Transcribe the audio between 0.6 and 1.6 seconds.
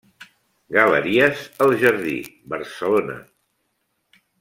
Galeries